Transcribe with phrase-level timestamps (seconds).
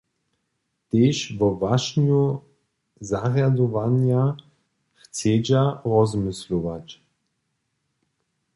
[0.93, 2.21] Tež wo wašnju
[3.09, 4.23] zarjadowanja
[5.01, 6.87] chcedźa rozmyslować.